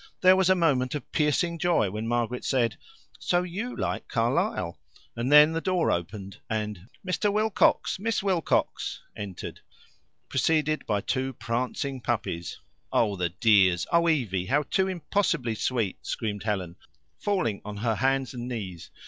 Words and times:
There 0.21 0.35
was 0.35 0.49
a 0.49 0.55
moment 0.55 0.95
of 0.95 1.11
piercing 1.11 1.59
joy 1.59 1.91
when 1.91 2.07
Margaret 2.07 2.43
said, 2.43 2.75
"So 3.19 3.43
YOU 3.43 3.75
like 3.75 4.07
Carlyle," 4.07 4.79
and 5.15 5.31
then 5.31 5.51
the 5.51 5.61
door 5.61 5.91
opened, 5.91 6.39
and 6.49 6.89
"Mr. 7.07 7.31
Wilcox, 7.31 7.99
Miss 7.99 8.23
Wilcox" 8.23 8.99
entered, 9.15 9.59
preceded 10.27 10.87
by 10.87 11.01
two 11.01 11.33
prancing 11.33 12.01
puppies. 12.01 12.57
"Oh, 12.91 13.15
the 13.15 13.29
dears! 13.29 13.85
Oh, 13.93 14.09
Evie, 14.09 14.47
how 14.47 14.63
too 14.63 14.87
impossibly 14.87 15.53
sweet!" 15.53 16.03
screamed 16.03 16.41
Helen, 16.41 16.77
falling 17.19 17.61
on 17.63 17.77
her 17.77 17.93
hands 17.97 18.33
and 18.33 18.47
knees. 18.47 18.89